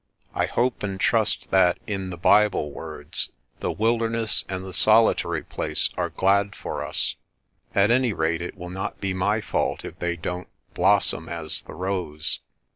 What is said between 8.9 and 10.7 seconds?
be my fault if they don't